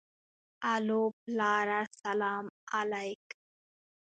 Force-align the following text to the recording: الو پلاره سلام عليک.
الو 0.73 1.01
پلاره 1.21 1.81
سلام 2.01 2.45
عليک. 2.77 3.25